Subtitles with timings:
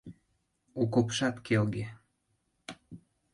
[0.81, 1.85] Окопшат келге.